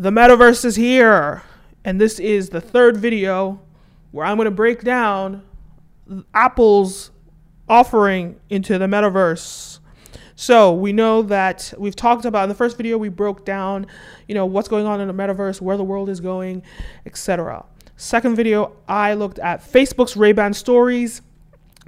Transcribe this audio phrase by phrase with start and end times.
[0.00, 1.42] The metaverse is here,
[1.84, 3.60] and this is the third video
[4.12, 5.42] where I'm going to break down
[6.32, 7.10] Apple's
[7.68, 9.80] offering into the metaverse.
[10.36, 13.88] So we know that we've talked about in the first video we broke down,
[14.28, 16.62] you know, what's going on in the metaverse, where the world is going,
[17.04, 17.64] etc.
[17.96, 21.22] Second video, I looked at Facebook's Ray-Ban stories,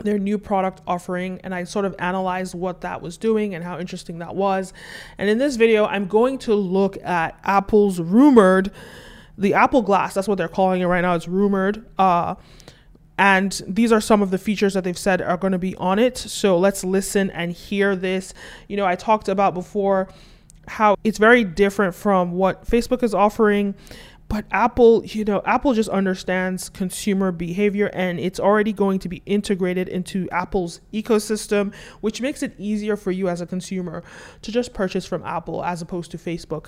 [0.02, 3.78] their new product offering, and I sort of analyzed what that was doing and how
[3.78, 4.72] interesting that was.
[5.18, 8.70] And in this video, I'm going to look at Apple's rumored,
[9.38, 11.86] the Apple Glass, that's what they're calling it right now, it's rumored.
[11.98, 12.34] Uh,
[13.18, 15.98] and these are some of the features that they've said are going to be on
[15.98, 16.16] it.
[16.16, 18.32] So let's listen and hear this.
[18.66, 20.08] You know, I talked about before
[20.66, 23.74] how it's very different from what Facebook is offering
[24.30, 29.22] but Apple, you know, Apple just understands consumer behavior and it's already going to be
[29.26, 34.04] integrated into Apple's ecosystem, which makes it easier for you as a consumer
[34.42, 36.66] to just purchase from Apple as opposed to Facebook.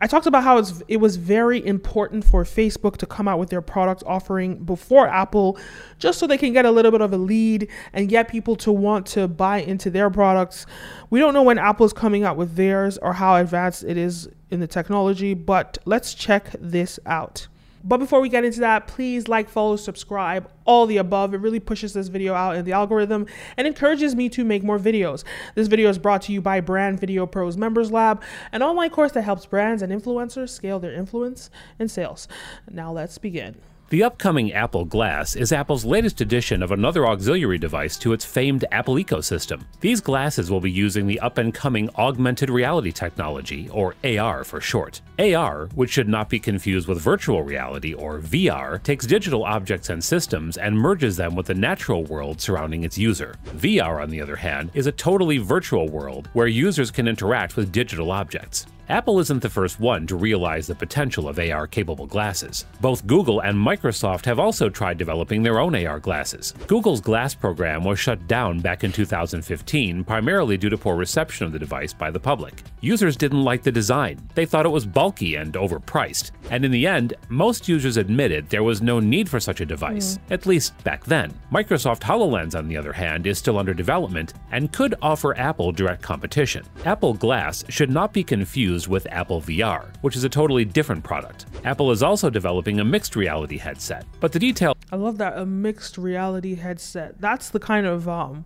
[0.00, 3.60] I talked about how it was very important for Facebook to come out with their
[3.60, 5.58] product offering before Apple,
[5.98, 8.70] just so they can get a little bit of a lead and get people to
[8.70, 10.66] want to buy into their products.
[11.10, 14.28] We don't know when Apple is coming out with theirs or how advanced it is
[14.50, 17.48] in the technology, but let's check this out.
[17.84, 21.34] But before we get into that, please like, follow, subscribe, all the above.
[21.34, 23.26] It really pushes this video out in the algorithm
[23.56, 25.24] and encourages me to make more videos.
[25.54, 29.12] This video is brought to you by Brand Video Pros Members Lab, an online course
[29.12, 32.28] that helps brands and influencers scale their influence and sales.
[32.70, 33.56] Now let's begin.
[33.90, 38.66] The upcoming Apple Glass is Apple's latest addition of another auxiliary device to its famed
[38.70, 39.62] Apple ecosystem.
[39.80, 44.60] These glasses will be using the up and coming augmented reality technology, or AR for
[44.60, 45.00] short.
[45.18, 50.04] AR, which should not be confused with virtual reality, or VR, takes digital objects and
[50.04, 53.36] systems and merges them with the natural world surrounding its user.
[53.56, 57.72] VR, on the other hand, is a totally virtual world where users can interact with
[57.72, 58.66] digital objects.
[58.90, 62.64] Apple isn't the first one to realize the potential of AR capable glasses.
[62.80, 66.54] Both Google and Microsoft have also tried developing their own AR glasses.
[66.66, 71.52] Google's Glass program was shut down back in 2015 primarily due to poor reception of
[71.52, 72.62] the device by the public.
[72.80, 76.86] Users didn't like the design, they thought it was bulky and overpriced, and in the
[76.86, 80.32] end, most users admitted there was no need for such a device, mm.
[80.32, 81.30] at least back then.
[81.52, 86.00] Microsoft HoloLens, on the other hand, is still under development and could offer Apple direct
[86.00, 86.64] competition.
[86.86, 91.46] Apple Glass should not be confused with Apple VR, which is a totally different product.
[91.64, 95.44] Apple is also developing a mixed reality headset, but the detail I love that a
[95.44, 97.20] mixed reality headset.
[97.20, 98.44] That's the kind of um,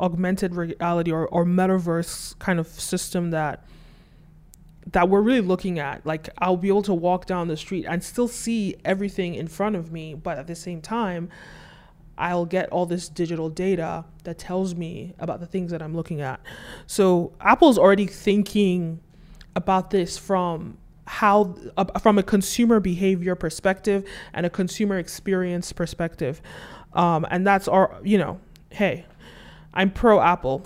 [0.00, 3.64] augmented reality or, or metaverse kind of system that
[4.92, 6.04] that we're really looking at.
[6.04, 9.76] Like I'll be able to walk down the street and still see everything in front
[9.76, 11.28] of me, but at the same time,
[12.18, 16.20] I'll get all this digital data that tells me about the things that I'm looking
[16.20, 16.40] at.
[16.86, 19.00] So Apple's already thinking
[19.60, 26.40] about this from how uh, from a consumer behavior perspective and a consumer experience perspective
[26.94, 29.04] um, and that's our you know hey
[29.74, 30.64] i'm pro apple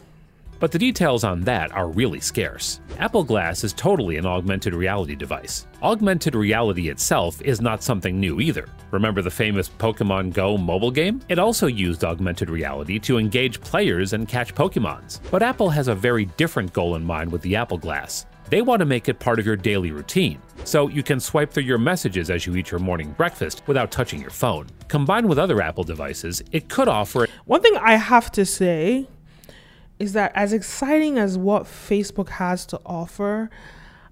[0.61, 2.81] but the details on that are really scarce.
[2.99, 5.67] Apple Glass is totally an augmented reality device.
[5.83, 8.67] Augmented reality itself is not something new either.
[8.91, 11.21] Remember the famous Pokemon Go mobile game?
[11.29, 15.21] It also used augmented reality to engage players and catch Pokemons.
[15.31, 18.25] But Apple has a very different goal in mind with the Apple Glass.
[18.55, 21.65] They want to make it part of your daily routine, so you can swipe through
[21.65, 24.69] your messages as you eat your morning breakfast without touching your phone.
[24.87, 27.27] Combined with other Apple devices, it could offer.
[27.47, 29.09] One thing I have to say
[29.99, 33.51] is that as exciting as what Facebook has to offer,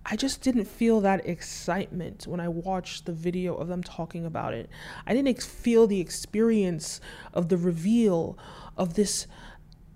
[0.04, 4.54] I just didn't feel that excitement when I watched the video of them talking about
[4.54, 4.69] it.
[5.06, 7.00] I didn't feel the experience
[7.32, 8.36] of the reveal
[8.76, 9.28] of this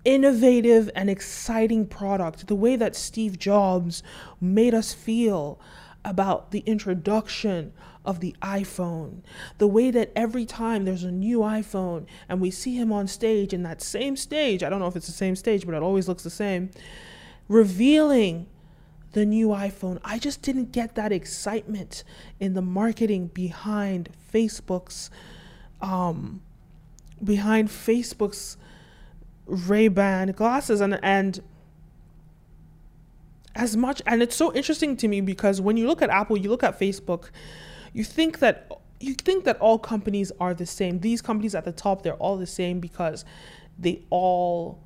[0.05, 4.03] innovative and exciting product, the way that Steve Jobs
[4.39, 5.59] made us feel
[6.05, 7.73] about the introduction
[8.05, 9.21] of the iPhone,
[9.57, 13.53] the way that every time there's a new iPhone and we see him on stage
[13.53, 16.07] in that same stage, I don't know if it's the same stage, but it always
[16.07, 16.71] looks the same,
[17.49, 18.47] revealing
[19.11, 19.99] the new iPhone.
[20.05, 22.03] I just didn't get that excitement
[22.39, 25.09] in the marketing behind Facebook's
[25.81, 26.41] um
[27.23, 28.57] behind Facebook's
[29.47, 31.41] Ray-Ban glasses and and
[33.55, 36.49] as much and it's so interesting to me because when you look at Apple, you
[36.49, 37.29] look at Facebook,
[37.93, 40.99] you think that you think that all companies are the same.
[40.99, 43.25] These companies at the top, they're all the same because
[43.77, 44.79] they all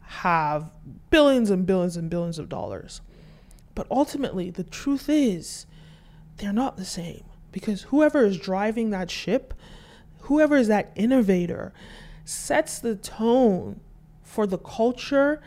[0.00, 0.70] have
[1.10, 3.00] billions and billions and billions of dollars.
[3.74, 5.66] But ultimately, the truth is
[6.38, 9.54] they're not the same because whoever is driving that ship,
[10.22, 11.72] whoever is that innovator,
[12.24, 13.80] sets the tone
[14.28, 15.40] for the culture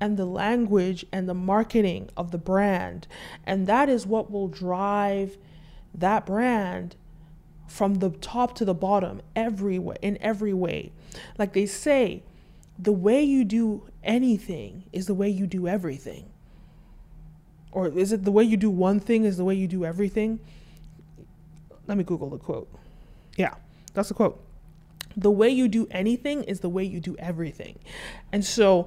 [0.00, 3.06] and the language and the marketing of the brand.
[3.44, 5.36] And that is what will drive
[5.92, 6.94] that brand
[7.66, 10.92] from the top to the bottom every in every way.
[11.36, 12.22] Like they say,
[12.78, 16.30] the way you do anything is the way you do everything.
[17.72, 20.38] Or is it the way you do one thing is the way you do everything?
[21.88, 22.68] Let me Google the quote.
[23.36, 23.54] Yeah,
[23.94, 24.40] that's the quote.
[25.16, 27.78] The way you do anything is the way you do everything.
[28.32, 28.86] And so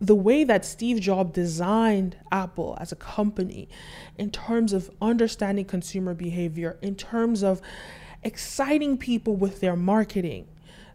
[0.00, 3.68] the way that Steve Jobs designed Apple as a company
[4.16, 7.60] in terms of understanding consumer behavior, in terms of
[8.22, 10.46] exciting people with their marketing.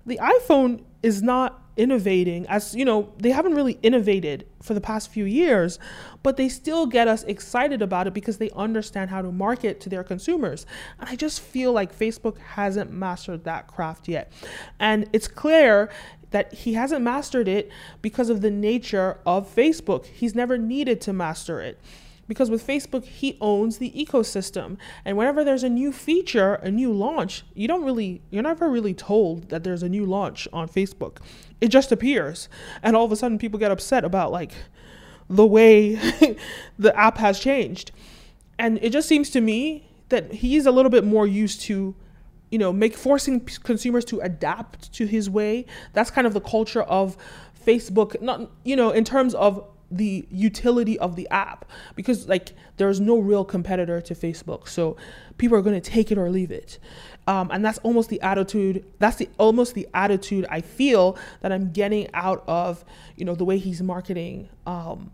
[0.06, 5.10] The iPhone is not innovating as you know they haven't really innovated for the past
[5.10, 5.80] few years
[6.22, 9.90] but they still get us excited about it because they understand how to market to
[9.90, 10.66] their consumers.
[11.00, 14.32] And i just feel like facebook hasn't mastered that craft yet.
[14.80, 15.90] And it's clear
[16.30, 17.72] that he hasn't mastered it
[18.02, 20.06] because of the nature of facebook.
[20.06, 21.80] He's never needed to master it
[22.28, 24.78] because with Facebook, he owns the ecosystem.
[25.04, 28.94] And whenever there's a new feature, a new launch, you don't really, you're never really
[28.94, 31.18] told that there's a new launch on Facebook.
[31.60, 32.50] It just appears.
[32.82, 34.54] And all of a sudden, people get upset about like
[35.30, 35.96] the way
[36.80, 37.92] the app has changed.
[38.58, 41.96] And it just seems to me that he's a little bit more used to
[42.52, 46.84] you know make forcing consumers to adapt to his way that's kind of the culture
[46.84, 47.18] of
[47.66, 49.68] facebook not you know in terms of
[49.98, 51.66] the utility of the app.
[51.96, 54.68] Because like there's no real competitor to Facebook.
[54.68, 54.98] So
[55.38, 56.80] people are going to take it or leave it.
[57.28, 61.72] Um, and that's almost the attitude that's the almost the attitude I feel that I'm
[61.72, 62.84] getting out of
[63.16, 65.10] you know the way he's marketing um,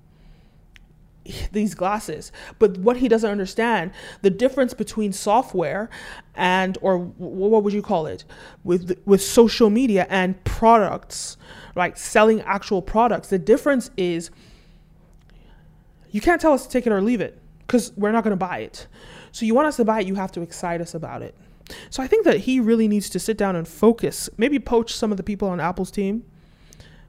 [1.52, 2.32] these glasses.
[2.58, 3.92] But what he doesn't understand
[4.24, 5.92] the difference between software
[6.34, 8.26] and or what would you call it?
[8.64, 11.38] With with social media and products
[11.76, 11.98] right?
[11.98, 13.30] Selling actual products.
[13.30, 14.32] The difference is
[16.12, 18.38] you can't tell us to take it or leave it because we're not going to
[18.38, 18.88] buy it.
[19.32, 21.36] So you want us to buy it, you have to excite us about it.
[21.90, 25.12] So I think that he really needs to sit down and focus, maybe poach some
[25.12, 26.26] of the people on Apple's team.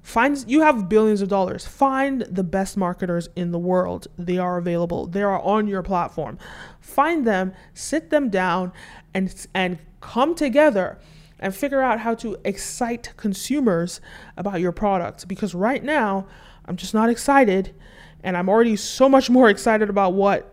[0.02, 1.67] Find you have billions of dollars.
[1.67, 4.06] Find the best marketers in the world.
[4.19, 5.06] They are available.
[5.06, 6.38] They are on your platform.
[6.81, 8.73] Find them, sit them down
[9.12, 10.99] and and come together
[11.38, 14.00] and figure out how to excite consumers
[14.37, 16.26] about your product because right now
[16.67, 17.75] I'm just not excited
[18.22, 20.52] and I'm already so much more excited about what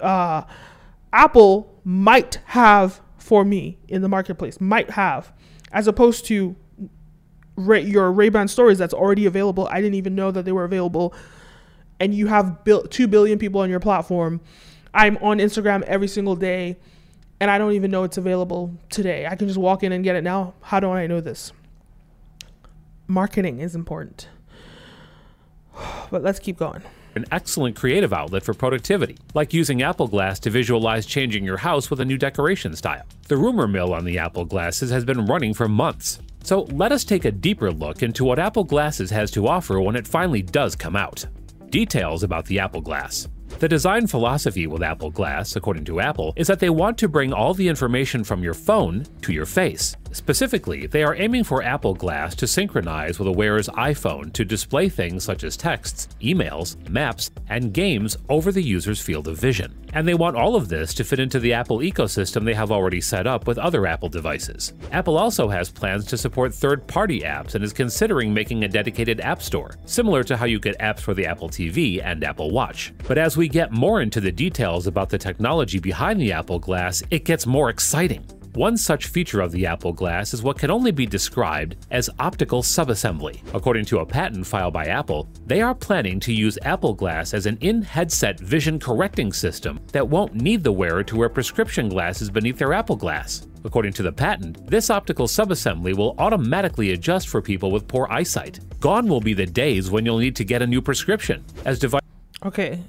[0.00, 0.42] uh,
[1.12, 5.32] Apple might have for me in the marketplace, might have,
[5.72, 6.56] as opposed to
[7.56, 9.68] your Ray-Ban stories that's already available.
[9.70, 11.14] I didn't even know that they were available,
[12.00, 14.40] and you have built two billion people on your platform.
[14.94, 16.78] I'm on Instagram every single day,
[17.40, 19.26] and I don't even know it's available today.
[19.26, 20.54] I can just walk in and get it now.
[20.62, 21.52] How do I know this?
[23.06, 24.28] Marketing is important.
[26.10, 26.82] But let's keep going.
[27.14, 31.90] An excellent creative outlet for productivity, like using Apple Glass to visualize changing your house
[31.90, 33.04] with a new decoration style.
[33.28, 36.18] The rumor mill on the Apple Glasses has been running for months.
[36.44, 39.96] So let us take a deeper look into what Apple Glasses has to offer when
[39.96, 41.26] it finally does come out.
[41.70, 43.28] Details about the Apple Glass.
[43.58, 47.32] The design philosophy with Apple Glass, according to Apple, is that they want to bring
[47.32, 49.96] all the information from your phone to your face.
[50.12, 54.88] Specifically, they are aiming for Apple Glass to synchronize with a wearer's iPhone to display
[54.88, 59.74] things such as texts, emails, maps, and games over the user's field of vision.
[59.92, 63.00] And they want all of this to fit into the Apple ecosystem they have already
[63.00, 64.72] set up with other Apple devices.
[64.92, 69.20] Apple also has plans to support third party apps and is considering making a dedicated
[69.20, 72.92] App Store, similar to how you get apps for the Apple TV and Apple Watch.
[73.06, 77.02] But as we get more into the details about the technology behind the Apple Glass,
[77.10, 78.24] it gets more exciting.
[78.54, 82.62] One such feature of the Apple Glass is what can only be described as optical
[82.62, 83.40] subassembly.
[83.54, 87.46] According to a patent filed by Apple, they are planning to use Apple Glass as
[87.46, 92.30] an in headset vision correcting system that won't need the wearer to wear prescription glasses
[92.30, 93.46] beneath their Apple Glass.
[93.64, 98.60] According to the patent, this optical subassembly will automatically adjust for people with poor eyesight.
[98.80, 102.02] Gone will be the days when you'll need to get a new prescription, as device.
[102.44, 102.82] Okay,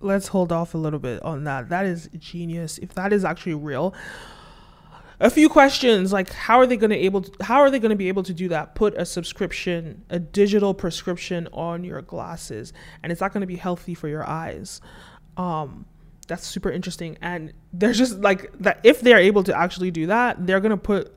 [0.00, 1.68] let's hold off a little bit on that.
[1.68, 2.78] That is genius.
[2.78, 3.94] If that is actually real,
[5.24, 7.90] a few questions like how are they going to able to, how are they going
[7.90, 8.74] to be able to do that?
[8.74, 13.56] Put a subscription a digital prescription on your glasses and it's not going to be
[13.56, 14.80] healthy for your eyes.
[15.36, 15.86] Um
[16.28, 20.46] that's super interesting and there's just like that if they're able to actually do that
[20.46, 21.14] they're going to put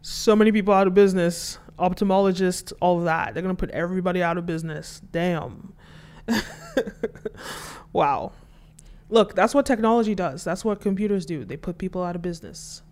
[0.00, 4.22] so many people out of business ophthalmologists all of that they're going to put everybody
[4.22, 5.00] out of business.
[5.10, 5.72] Damn.
[7.92, 8.32] Wow.
[9.08, 10.44] Look that's what technology does.
[10.44, 11.44] That's what computers do.
[11.44, 12.82] They put people out of business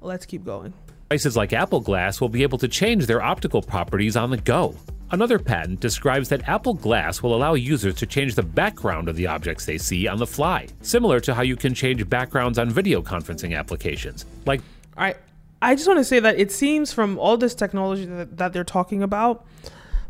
[0.00, 0.72] Let's keep going.
[1.08, 4.74] Devices like Apple Glass will be able to change their optical properties on the go.
[5.12, 9.28] Another patent describes that Apple Glass will allow users to change the background of the
[9.28, 13.02] objects they see on the fly, similar to how you can change backgrounds on video
[13.02, 14.26] conferencing applications.
[14.46, 14.62] Like,
[14.96, 15.14] I
[15.62, 18.64] I just want to say that it seems from all this technology that, that they're
[18.64, 19.46] talking about,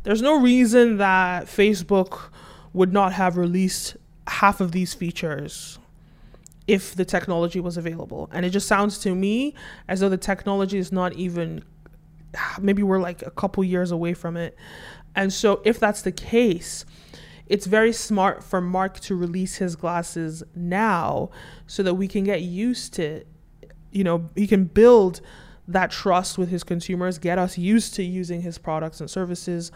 [0.03, 2.31] there's no reason that Facebook
[2.73, 5.79] would not have released half of these features
[6.67, 8.29] if the technology was available.
[8.33, 9.55] And it just sounds to me
[9.89, 11.63] as though the technology is not even
[12.61, 14.57] maybe we're like a couple years away from it.
[15.15, 16.85] And so if that's the case,
[17.47, 21.31] it's very smart for Mark to release his glasses now
[21.67, 23.25] so that we can get used to
[23.97, 25.23] you know, he can build
[25.69, 29.73] that trust with his consumers, get us used to using his products and services,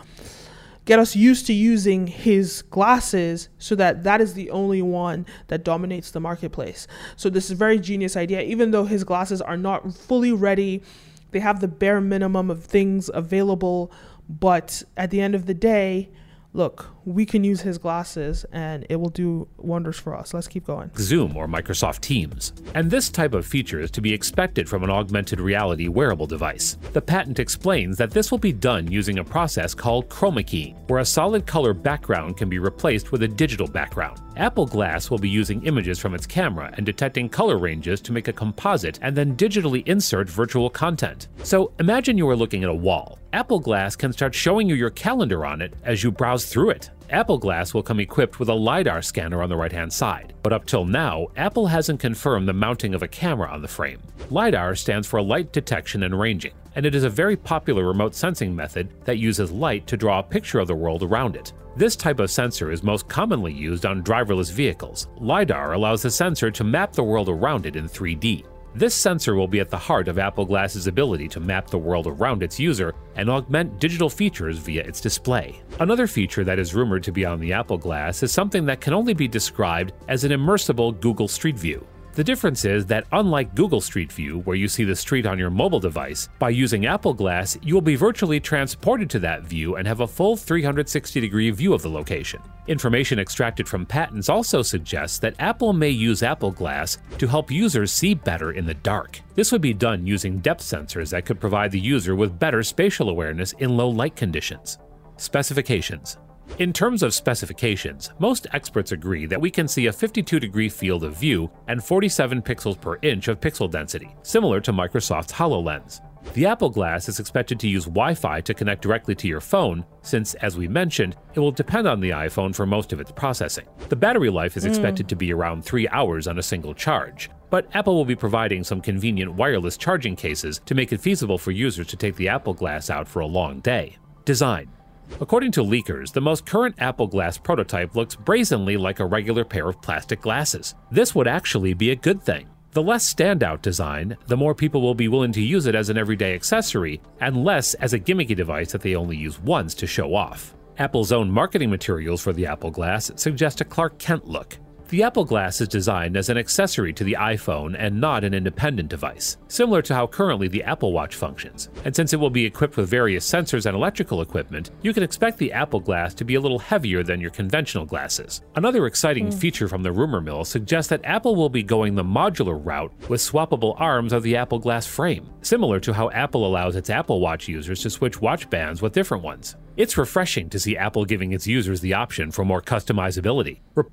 [0.91, 5.63] get us used to using his glasses so that that is the only one that
[5.63, 6.89] dominates the marketplace.
[7.15, 10.83] So this is a very genius idea even though his glasses are not fully ready
[11.31, 13.93] they have the bare minimum of things available,
[14.29, 16.11] but at the end of the day,
[16.53, 20.35] look, we can use his glasses and it will do wonders for us.
[20.35, 20.91] Let's keep going.
[20.97, 22.53] Zoom or Microsoft Teams.
[22.75, 26.77] And this type of feature is to be expected from an augmented reality wearable device.
[26.93, 31.01] The patent explains that this will be done using a process called chroma key, where
[31.01, 34.21] a solid color background can be replaced with a digital background.
[34.37, 38.29] Apple Glass will be using images from its camera and detecting color ranges to make
[38.29, 41.29] a composite and then digitally insert virtual content.
[41.43, 43.19] So imagine you are looking at a wall.
[43.33, 46.91] Apple Glass can start showing you your calendar on it as you browse through it.
[47.11, 50.53] Apple Glass will come equipped with a LiDAR scanner on the right hand side, but
[50.53, 54.01] up till now, Apple hasn't confirmed the mounting of a camera on the frame.
[54.31, 58.55] LiDAR stands for light detection and ranging, and it is a very popular remote sensing
[58.55, 61.53] method that uses light to draw a picture of the world around it.
[61.77, 65.07] This type of sensor is most commonly used on driverless vehicles.
[65.19, 68.45] LiDAR allows the sensor to map the world around it in 3D.
[68.75, 72.07] This sensor will be at the heart of Apple Glass's ability to map the world
[72.07, 75.61] around its user and augment digital features via its display.
[75.81, 78.95] Another feature that is rumored to be on the Apple Glass is something that can
[78.95, 81.85] only be described as an immersible Google Street View.
[82.15, 85.49] The difference is that unlike Google Street View, where you see the street on your
[85.49, 89.87] mobile device, by using Apple Glass, you will be virtually transported to that view and
[89.87, 92.43] have a full 360 degree view of the location.
[92.67, 97.93] Information extracted from patents also suggests that Apple may use Apple Glass to help users
[97.93, 99.21] see better in the dark.
[99.37, 103.09] This would be done using depth sensors that could provide the user with better spatial
[103.09, 104.79] awareness in low light conditions.
[105.17, 106.19] Specifications
[106.59, 111.05] in terms of specifications, most experts agree that we can see a 52 degree field
[111.05, 116.01] of view and 47 pixels per inch of pixel density, similar to Microsoft's HoloLens.
[116.35, 119.87] The Apple Glass is expected to use Wi Fi to connect directly to your phone,
[120.03, 123.67] since, as we mentioned, it will depend on the iPhone for most of its processing.
[123.89, 124.69] The battery life is hmm.
[124.69, 128.65] expected to be around 3 hours on a single charge, but Apple will be providing
[128.65, 132.55] some convenient wireless charging cases to make it feasible for users to take the Apple
[132.55, 133.97] Glass out for a long day.
[134.25, 134.71] Design
[135.19, 139.69] According to leakers, the most current Apple Glass prototype looks brazenly like a regular pair
[139.69, 140.75] of plastic glasses.
[140.91, 142.49] This would actually be a good thing.
[142.73, 145.99] The less standout design, the more people will be willing to use it as an
[145.99, 150.15] everyday accessory, and less as a gimmicky device that they only use once to show
[150.15, 150.55] off.
[150.79, 154.57] Apple's own marketing materials for the Apple Glass suggest a Clark Kent look,
[154.91, 158.89] the Apple Glass is designed as an accessory to the iPhone and not an independent
[158.89, 161.69] device, similar to how currently the Apple Watch functions.
[161.85, 165.39] And since it will be equipped with various sensors and electrical equipment, you can expect
[165.39, 168.43] the Apple Glass to be a little heavier than your conventional glasses.
[168.57, 169.35] Another exciting mm.
[169.35, 173.21] feature from the rumor mill suggests that Apple will be going the modular route with
[173.21, 177.47] swappable arms of the Apple Glass frame, similar to how Apple allows its Apple Watch
[177.47, 179.55] users to switch watch bands with different ones.
[179.77, 183.61] It's refreshing to see Apple giving its users the option for more customizability.
[183.77, 183.85] Re-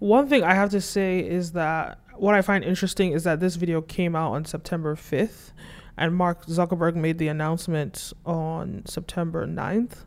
[0.00, 3.56] one thing I have to say is that what I find interesting is that this
[3.56, 5.52] video came out on September 5th
[5.96, 10.04] and Mark Zuckerberg made the announcement on September 9th.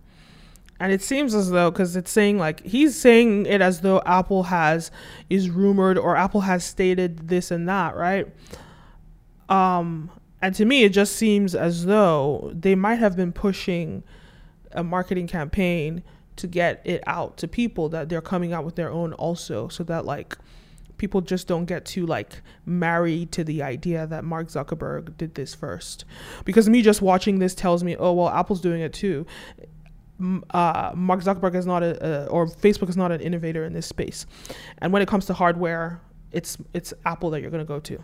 [0.80, 4.44] And it seems as though, because it's saying like, he's saying it as though Apple
[4.44, 4.92] has,
[5.30, 8.28] is rumored or Apple has stated this and that, right?
[9.48, 10.10] Um,
[10.42, 14.04] and to me, it just seems as though they might have been pushing
[14.72, 16.04] a marketing campaign
[16.36, 19.84] to get it out to people that they're coming out with their own also so
[19.84, 20.38] that like
[20.98, 25.54] people just don't get too like married to the idea that Mark Zuckerberg did this
[25.54, 26.06] first.
[26.46, 29.26] Because me just watching this tells me oh well Apple's doing it too.
[30.52, 34.26] Uh, Mark Zuckerberg is not a, or Facebook is not an innovator in this space.
[34.78, 36.02] And when it comes to hardware
[36.34, 38.04] it's it's Apple that you're going to go to.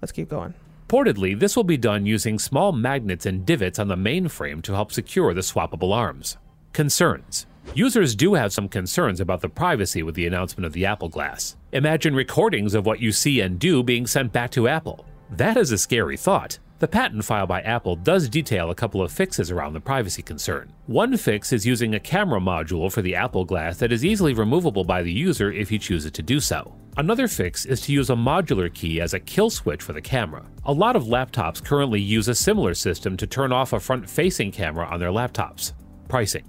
[0.00, 0.54] Let's keep going.
[0.88, 4.92] Reportedly, this will be done using small magnets and divots on the mainframe to help
[4.92, 6.36] secure the swappable arms.
[6.72, 11.08] Concerns Users do have some concerns about the privacy with the announcement of the Apple
[11.08, 11.56] Glass.
[11.72, 15.06] Imagine recordings of what you see and do being sent back to Apple.
[15.30, 16.58] That is a scary thought.
[16.78, 20.72] The patent filed by Apple does detail a couple of fixes around the privacy concern.
[20.86, 24.84] One fix is using a camera module for the Apple Glass that is easily removable
[24.84, 26.76] by the user if he chooses to do so.
[26.96, 30.46] Another fix is to use a modular key as a kill switch for the camera.
[30.64, 34.52] A lot of laptops currently use a similar system to turn off a front facing
[34.52, 35.72] camera on their laptops.
[36.08, 36.44] Pricing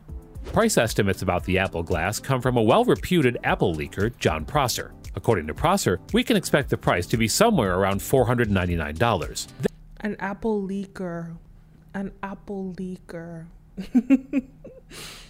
[0.54, 4.94] Price estimates about the Apple Glass come from a well reputed Apple leaker, Jon Prosser.
[5.16, 9.48] According to Prosser, we can expect the price to be somewhere around $499.
[10.02, 11.36] An Apple leaker.
[11.94, 13.46] An Apple leaker.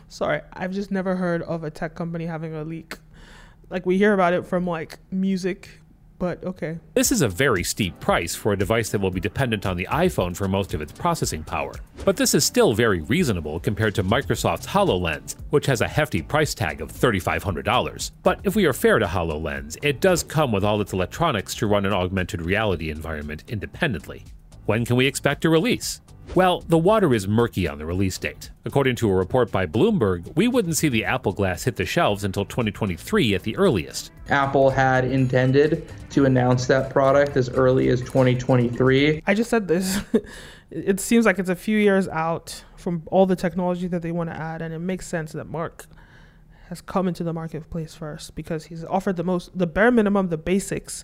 [0.10, 2.98] Sorry, I've just never heard of a tech company having a leak.
[3.70, 5.82] Like we hear about it from like music,
[6.18, 6.80] but okay.
[6.94, 9.88] This is a very steep price for a device that will be dependent on the
[9.92, 11.74] iPhone for most of its processing power.
[12.04, 16.54] But this is still very reasonable compared to Microsoft's HoloLens, which has a hefty price
[16.54, 18.12] tag of $3,500.
[18.24, 21.68] But if we are fair to HoloLens, it does come with all its electronics to
[21.68, 24.24] run an augmented reality environment independently.
[24.66, 26.02] When can we expect a release?
[26.34, 28.50] Well, the water is murky on the release date.
[28.66, 32.24] According to a report by Bloomberg, we wouldn't see the Apple Glass hit the shelves
[32.24, 34.12] until 2023 at the earliest.
[34.30, 39.24] Apple had intended to announce that product as early as 2023.
[39.26, 40.00] I just said this.
[40.72, 44.30] it seems like it's a few years out from all the technology that they want
[44.30, 45.86] to add, and it makes sense that Mark
[46.70, 50.38] has come into the marketplace first because he's offered the most the bare minimum the
[50.38, 51.04] basics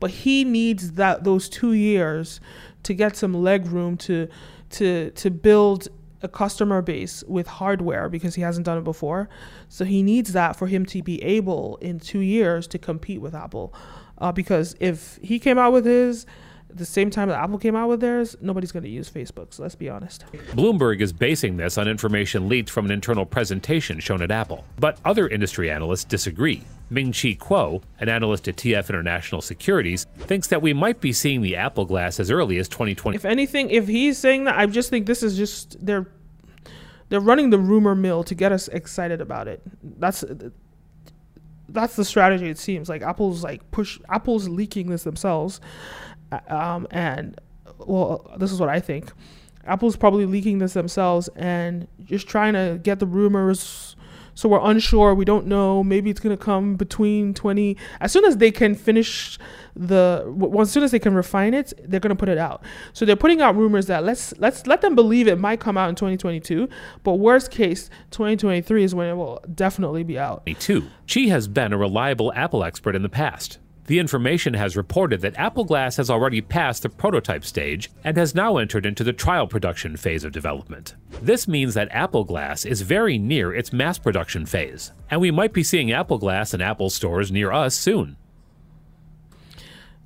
[0.00, 2.40] but he needs that those 2 years
[2.82, 4.28] to get some leg room to
[4.72, 5.88] to to build
[6.22, 9.28] a customer base with hardware because he hasn't done it before.
[9.68, 13.34] So he needs that for him to be able in two years to compete with
[13.34, 13.74] Apple.
[14.18, 16.26] Uh, because if he came out with his
[16.72, 19.52] at the same time that Apple came out with theirs, nobody's going to use Facebook.
[19.52, 20.24] So let's be honest.
[20.52, 24.64] Bloomberg is basing this on information leaked from an internal presentation shown at Apple.
[24.78, 26.64] But other industry analysts disagree.
[26.88, 31.42] Ming Chi Kuo, an analyst at TF International Securities, thinks that we might be seeing
[31.42, 33.16] the Apple Glass as early as 2020.
[33.16, 36.06] If anything, if he's saying that, I just think this is just they're
[37.10, 39.62] they're running the rumor mill to get us excited about it.
[39.82, 40.24] That's
[41.68, 42.48] that's the strategy.
[42.48, 45.60] It seems like Apple's like push Apple's leaking this themselves
[46.48, 47.40] um, and
[47.78, 49.12] well, this is what I think.
[49.64, 53.96] Apple's probably leaking this themselves and just trying to get the rumors.
[54.34, 55.14] So we're unsure.
[55.14, 55.84] We don't know.
[55.84, 57.76] Maybe it's gonna come between 20.
[58.00, 59.38] As soon as they can finish
[59.76, 62.64] the, well, as soon as they can refine it, they're gonna put it out.
[62.94, 65.90] So they're putting out rumors that let's let's let them believe it might come out
[65.90, 66.68] in 2022.
[67.02, 70.46] But worst case, 2023 is when it will definitely be out.
[70.46, 70.88] Me too.
[71.12, 73.58] Chi has been a reliable Apple expert in the past.
[73.92, 78.34] The information has reported that Apple Glass has already passed the prototype stage and has
[78.34, 80.94] now entered into the trial production phase of development.
[81.20, 85.52] This means that Apple Glass is very near its mass production phase, and we might
[85.52, 88.16] be seeing Apple Glass in Apple stores near us soon.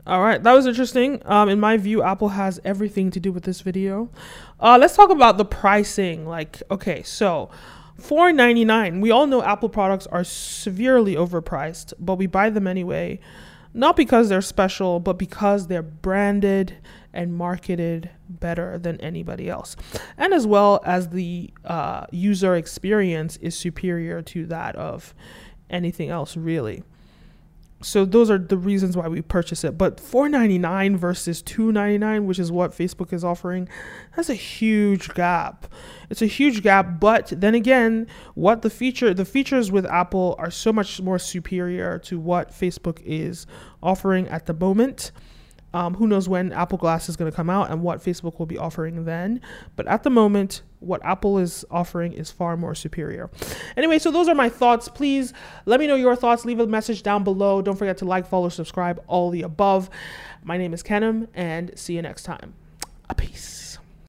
[0.05, 1.23] All right, that was interesting.
[1.25, 4.11] Um, in my view, Apple has everything to do with this video.
[4.59, 6.27] Uh, let's talk about the pricing.
[6.27, 7.51] Like, okay, so
[7.97, 9.01] four ninety nine.
[9.01, 13.21] We all know Apple products are severely overpriced, but we buy them anyway
[13.77, 16.79] not because they're special, but because they're branded
[17.13, 19.77] and marketed better than anybody else.
[20.17, 25.15] And as well as the uh, user experience is superior to that of
[25.71, 26.83] anything else, really
[27.87, 29.79] so those are the reasons why we purchase it.
[29.79, 33.69] But 499 versus 299 which is what facebook is offering
[34.17, 35.67] that's a huge gap.
[36.11, 40.51] It's a huge gap but then again what the feature the features with apple are
[40.51, 43.47] so much more superior to what facebook is
[43.81, 45.13] offering at the moment
[45.77, 48.47] um, who knows when Apple Glass is going to come out and what Facebook will
[48.47, 49.43] be offering then.
[49.77, 53.29] But at the moment, what Apple is offering is far more superior.
[53.77, 54.89] Anyway, so those are my thoughts.
[54.89, 55.35] Please
[55.67, 56.47] let me know your thoughts.
[56.47, 57.61] Leave a message down below.
[57.61, 59.91] Don't forget to like, follow, subscribe, all the above.
[60.43, 62.55] My name is Kenim, and see you next time.
[63.11, 63.56] A peace.